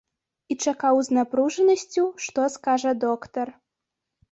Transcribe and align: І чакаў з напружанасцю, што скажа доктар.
І 0.53 0.55
чакаў 0.67 1.01
з 1.07 1.17
напружанасцю, 1.17 2.03
што 2.25 2.49
скажа 2.57 2.97
доктар. 3.07 3.47